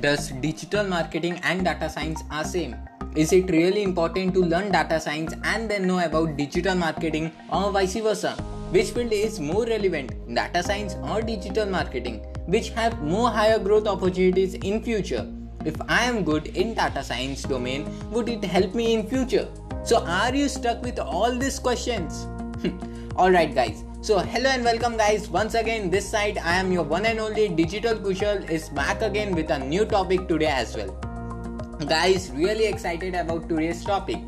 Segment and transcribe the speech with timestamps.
[0.00, 2.74] Does digital marketing and data science are same?
[3.14, 7.70] Is it really important to learn data science and then know about digital marketing or
[7.70, 8.32] vice versa?
[8.72, 12.26] Which field is more relevant, data science or digital marketing?
[12.46, 15.30] Which have more higher growth opportunities in future?
[15.64, 19.46] If I am good in data science domain, would it help me in future?
[19.84, 22.26] So are you stuck with all these questions?
[23.16, 25.30] Alright guys, so hello and welcome guys.
[25.30, 29.34] Once again this side I am your one and only Digital Kushal is back again
[29.34, 30.90] with a new topic today as well.
[31.88, 34.18] Guys, really excited about today's topic.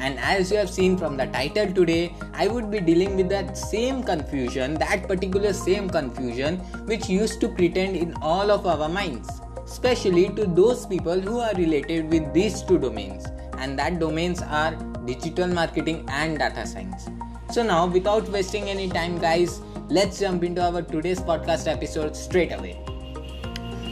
[0.00, 3.58] And as you have seen from the title today, I would be dealing with that
[3.58, 6.56] same confusion, that particular same confusion
[6.86, 9.28] which used to pretend in all of our minds,
[9.62, 13.26] especially to those people who are related with these two domains.
[13.58, 17.10] And that domains are digital marketing and data science.
[17.58, 22.52] So now, without wasting any time, guys, let's jump into our today's podcast episode straight
[22.52, 22.78] away.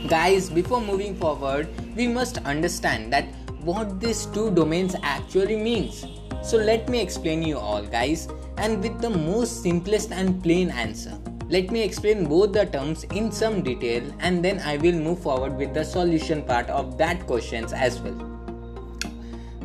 [0.07, 1.67] Guys, before moving forward,
[1.97, 3.25] we must understand that
[3.65, 6.07] what these two domains actually means.
[6.45, 8.29] So let me explain you all, guys,
[8.59, 11.19] and with the most simplest and plain answer.
[11.49, 15.57] Let me explain both the terms in some detail and then I will move forward
[15.57, 18.36] with the solution part of that questions as well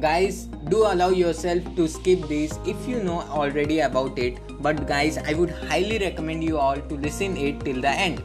[0.02, 4.40] guys do allow yourself to skip this if you know already about it.
[4.62, 8.24] But guys i would highly recommend you all to listen it till the end.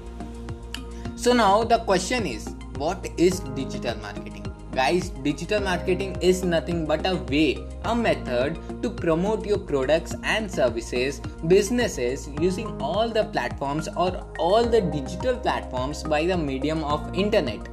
[1.16, 4.46] So now the question is what is digital marketing?
[4.74, 10.50] Guys digital marketing is nothing but a way a method to promote your products and
[10.50, 17.14] services businesses using all the platforms or all the digital platforms by the medium of
[17.14, 17.68] internet.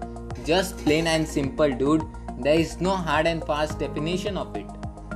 [0.45, 2.03] Just plain and simple dude
[2.39, 4.65] there is no hard and fast definition of it.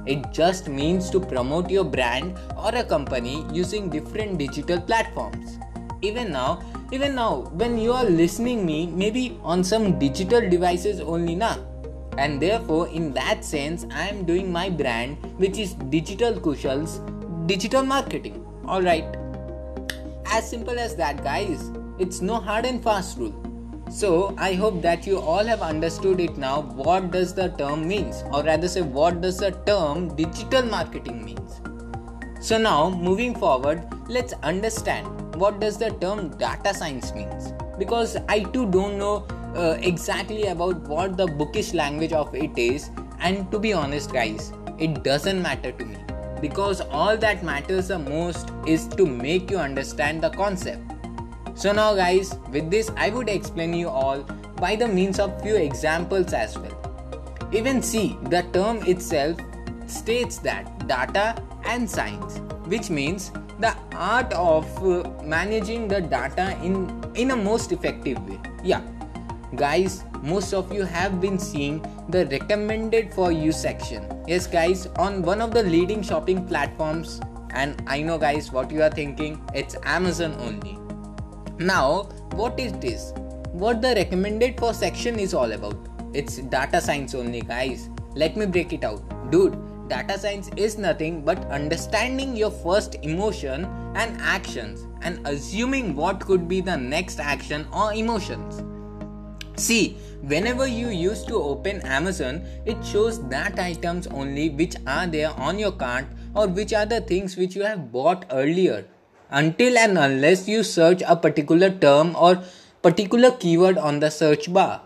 [0.06, 5.60] It just means to promote your brand or a company using different digital platforms.
[6.02, 11.36] Even now, even now, when you are listening me, maybe on some digital devices only
[11.36, 11.58] now.
[12.18, 17.02] And therefore, in that sense, I am doing my brand, which is Digital Kushal's
[17.46, 18.46] digital marketing.
[18.66, 19.18] Alright.
[20.26, 21.72] As simple as that, guys.
[22.00, 23.47] It's no hard and fast rule.
[23.90, 26.62] So I hope that you all have understood it now.
[26.62, 28.24] What does the term means?
[28.34, 31.62] Or rather say what does the term digital marketing means.
[32.42, 37.54] So now moving forward let's understand what does the term data science means.
[37.80, 39.26] Because I too don't know
[39.56, 42.90] uh, exactly about what the bookish language of it is.
[43.20, 45.98] And to be honest guys it doesn't matter to me.
[46.42, 50.87] Because all that matters the most is to make you understand the concept
[51.58, 54.22] so now guys, with this I would explain you all
[54.58, 56.78] by the means of few examples as well.
[57.52, 59.40] Even see, the term itself
[59.88, 67.04] states that data and science, which means the art of uh, managing the data in
[67.16, 68.40] in a most effective way.
[68.64, 68.82] Yeah.
[69.56, 74.06] Guys, most of you have been seeing the recommended for you section.
[74.28, 77.20] Yes guys, on one of the leading shopping platforms
[77.52, 80.78] and I know guys what you are thinking, it's Amazon only
[81.60, 82.04] now,
[82.34, 83.14] what is this?
[83.52, 85.76] What the recommended for section is all about?
[86.14, 87.90] It's data science only, guys.
[88.14, 89.02] Let me break it out.
[89.32, 89.58] Dude,
[89.90, 96.48] data science is nothing but understanding your first emotion and actions and assuming what could
[96.48, 98.64] be the next action or emotions.
[99.60, 105.32] See, whenever you used to open Amazon, it shows that items only which are there
[105.32, 108.86] on your cart or which are the things which you have bought earlier
[109.30, 112.44] until and unless you search a particular term or
[112.82, 114.82] particular keyword on the search bar.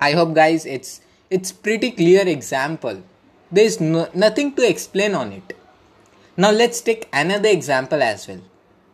[0.00, 1.00] I hope guys it's
[1.30, 3.02] it's pretty clear example.
[3.50, 5.56] There's no, nothing to explain on it.
[6.36, 8.40] Now let's take another example as well.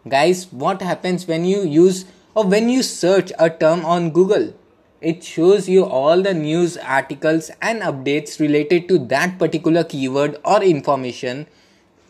[0.09, 2.04] Guys what happens when you use
[2.34, 4.54] or when you search a term on google?
[5.00, 10.62] It shows you all the news articles and updates related to that particular keyword or
[10.62, 11.47] information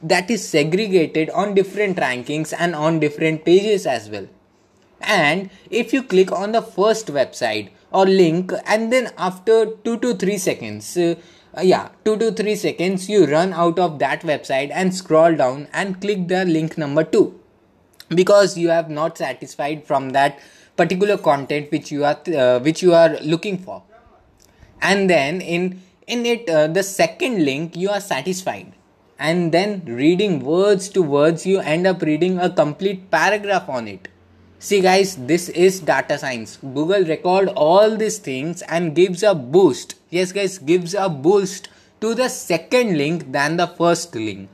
[0.05, 4.27] that is segregated on different rankings and on different pages as well.
[5.01, 10.15] And if you click on the first website or link, and then after 2 to
[10.15, 11.15] 3 seconds, uh,
[11.63, 16.01] yeah, 2 to 3 seconds, you run out of that website and scroll down and
[16.01, 17.41] click the link number 2
[18.11, 20.39] because you have not satisfied from that
[20.77, 23.83] particular content which you are uh, which you are looking for.
[24.83, 28.74] And then in in it uh, the second link you are satisfied
[29.29, 34.09] and then reading words to words you end up reading a complete paragraph on it.
[34.59, 36.59] See guys this is data science.
[36.79, 39.95] Google record all these things and gives a boost.
[40.11, 41.69] Yes guys gives a boost
[42.01, 44.51] to the second link than the first link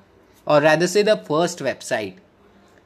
[0.46, 2.16] or rather say the first website.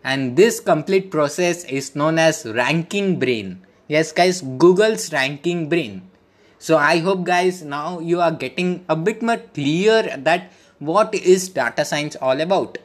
[0.03, 3.65] And this complete process is known as ranking brain.
[3.89, 6.11] Yes, guys, Google's ranking brain.
[6.59, 11.49] So I hope, guys, now you are getting a bit more clear that what is
[11.49, 12.79] data science all about.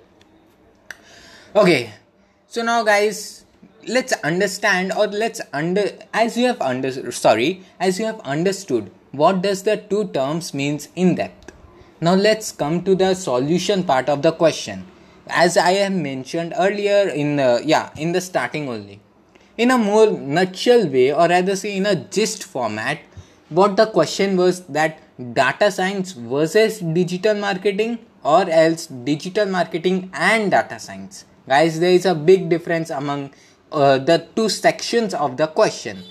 [1.55, 1.93] Okay,
[2.47, 3.45] so now, guys,
[3.87, 5.83] let's understand or let's under
[6.13, 10.89] as you have under sorry as you have understood what does the two terms means
[10.95, 11.53] in depth
[12.01, 14.85] now let's come to the solution part of the question
[15.27, 18.99] as i have mentioned earlier in the yeah in the starting only
[19.57, 22.99] in a more nutshell way or rather say in a gist format
[23.49, 30.51] what the question was that data science versus digital marketing or else digital marketing and
[30.51, 31.25] data science.
[31.47, 33.31] Guys there is a big difference among
[33.71, 36.03] uh, the two sections of the question.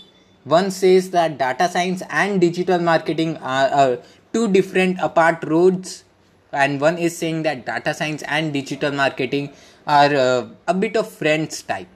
[0.45, 3.97] One says that data science and digital marketing are uh,
[4.33, 6.05] two different apart roads
[6.53, 9.53] and one is saying that data science and digital marketing
[9.87, 11.89] are uh, a bit of friends type.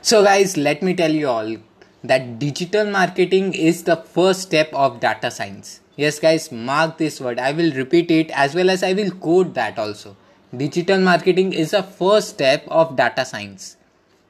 [0.00, 1.56] So guys let me tell you all
[2.08, 5.80] that digital marketing is the first step of data science.
[5.96, 7.38] Yes guys mark this word.
[7.38, 10.16] I will repeat it as well as i will quote that also.
[10.56, 13.76] Digital marketing is the first step of data science.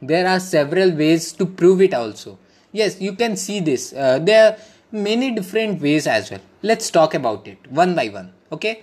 [0.03, 2.39] There are several ways to prove it also.
[2.73, 3.93] Yes you can see this.
[3.93, 4.57] Uh, there are
[4.91, 6.41] many different ways as well.
[6.63, 8.83] Let's talk about it one by one okay?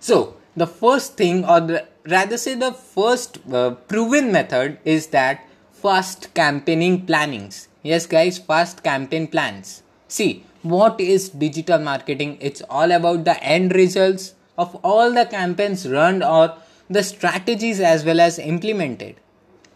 [0.00, 5.46] So the first thing or the, rather say the first uh, proven method is that
[5.72, 9.82] fast campaigning plannings yes guys fast campaign plans.
[10.08, 12.38] See what is digital marketing?
[12.40, 16.56] It's all about the end results of all the campaigns run or
[16.88, 19.16] the strategies as well as implemented.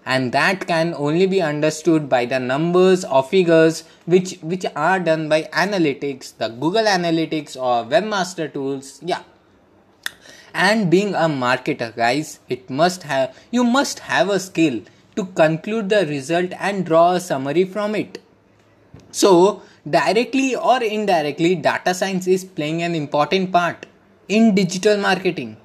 [0.07, 5.29] And that can only be understood by the numbers or figures which which are done
[5.29, 9.01] by analytics the google analytics or webmaster tools.
[9.03, 9.25] Yeah.
[10.55, 14.81] And being a marketer guys it must have you must have a skill
[15.19, 18.19] to conclude the result and draw a summary from it.
[19.11, 23.87] So directly or indirectly data science is playing an important part
[24.29, 25.57] in digital marketing.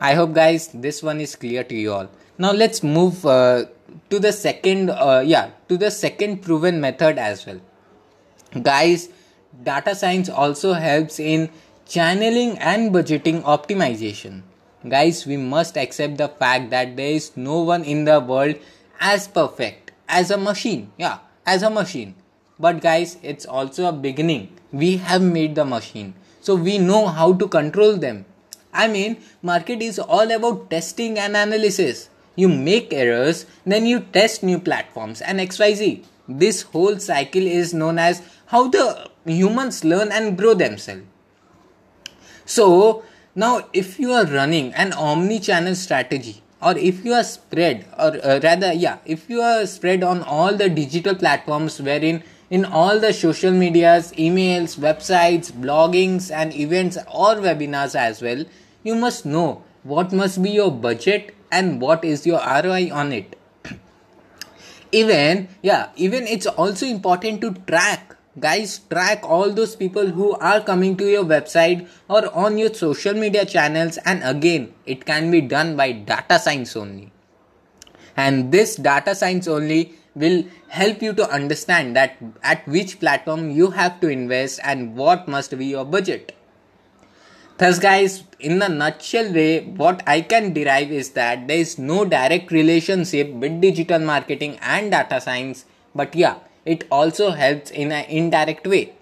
[0.00, 2.08] I hope guys this one is clear to you all.
[2.38, 3.66] Now let's move uh,
[4.10, 7.60] to the second uh, yeah to the second proven method as well.
[8.62, 9.08] Guys
[9.70, 11.48] data science also helps in
[11.86, 14.42] channeling and budgeting optimization
[14.88, 18.56] guys we must accept the fact that there is no one in the world
[19.00, 20.90] as perfect as a machine.
[20.96, 22.14] Yeah as a machine.
[22.58, 24.48] But guys it's also a beginning.
[24.72, 26.14] We have made the machine.
[26.40, 28.26] So we know how to control them.
[28.72, 32.10] I mean market is all about testing and analysis.
[32.34, 36.04] You make errors, then you test new platforms and XYZ.
[36.28, 41.04] This whole cycle is known as how the humans learn and grow themselves.
[42.44, 43.04] So,
[43.36, 48.16] now if you are running an omni channel strategy, or if you are spread, or
[48.24, 52.98] uh, rather, yeah, if you are spread on all the digital platforms wherein in all
[52.98, 58.44] the social medias, emails, websites, bloggings, and events or webinars as well,
[58.82, 63.38] you must know what must be your budget and what is your ROI on it.
[64.92, 70.60] even, yeah, even it's also important to track guys track all those people who are
[70.60, 75.40] coming to your website or on your social media channels and again it can be
[75.40, 77.12] done by data science only.
[78.16, 83.70] And this data science only will help you to understand that at which platform you
[83.70, 86.34] have to invest and what must be your budget.
[87.58, 92.04] Thus, guys, in a nutshell way, what I can derive is that there is no
[92.04, 98.04] direct relationship with digital marketing and data science, but yeah, it also helps in an
[98.10, 98.92] indirect way.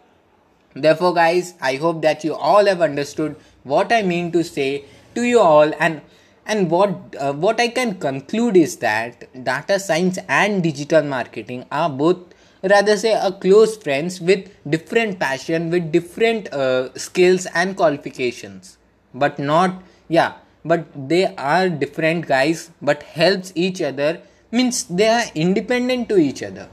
[0.75, 5.23] Therefore, guys, I hope that you all have understood what I mean to say to
[5.23, 5.73] you all.
[5.79, 6.03] And
[6.47, 11.89] and what uh, what I can conclude is that data science and digital marketing are
[11.89, 12.19] both
[12.63, 18.79] rather say a close friends with different passion with different uh, skills and qualifications.
[19.15, 24.21] But not yeah but they are different guys but helps each other.
[24.51, 26.69] Means they are independent to each other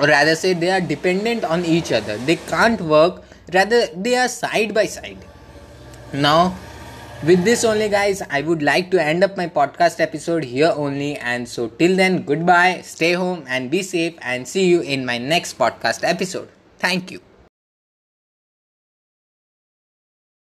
[0.00, 2.16] or rather say they are dependent on each other.
[2.18, 3.22] They can't work.
[3.52, 5.24] Rather they are side by side.
[6.12, 6.54] Now
[7.24, 11.16] with this only guys i would like to end up my podcast episode here only.
[11.16, 15.18] And so till then goodbye stay home and be safe and see you in my
[15.18, 16.48] next podcast episode.
[16.78, 17.20] Thank you